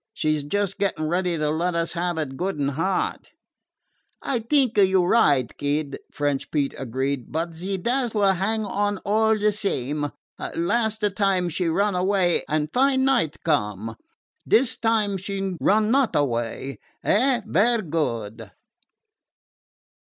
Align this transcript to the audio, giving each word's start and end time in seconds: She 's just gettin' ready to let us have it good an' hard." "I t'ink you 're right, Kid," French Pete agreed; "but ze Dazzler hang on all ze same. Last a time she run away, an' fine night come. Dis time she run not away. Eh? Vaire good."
She 0.15 0.35
's 0.39 0.43
just 0.43 0.79
gettin' 0.79 1.07
ready 1.07 1.37
to 1.37 1.51
let 1.51 1.75
us 1.75 1.93
have 1.93 2.17
it 2.17 2.35
good 2.35 2.59
an' 2.59 2.69
hard." 2.69 3.27
"I 4.19 4.39
t'ink 4.39 4.75
you 4.75 5.03
're 5.03 5.07
right, 5.07 5.55
Kid," 5.59 5.99
French 6.11 6.49
Pete 6.49 6.73
agreed; 6.75 7.31
"but 7.31 7.53
ze 7.53 7.77
Dazzler 7.77 8.33
hang 8.33 8.65
on 8.65 8.97
all 9.05 9.37
ze 9.37 9.51
same. 9.51 10.11
Last 10.55 11.03
a 11.03 11.11
time 11.11 11.49
she 11.49 11.69
run 11.69 11.93
away, 11.93 12.43
an' 12.49 12.69
fine 12.73 13.05
night 13.05 13.43
come. 13.43 13.95
Dis 14.47 14.75
time 14.75 15.17
she 15.17 15.53
run 15.59 15.91
not 15.91 16.15
away. 16.15 16.79
Eh? 17.03 17.41
Vaire 17.45 17.83
good." 17.83 18.49